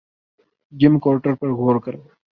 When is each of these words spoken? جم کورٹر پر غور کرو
جم 0.73 0.93
کورٹر 1.03 1.33
پر 1.39 1.49
غور 1.59 1.75
کرو 1.83 2.01